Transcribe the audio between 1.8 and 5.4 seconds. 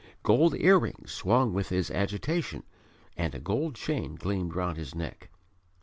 agitation and a gold chain gleamed round his neck.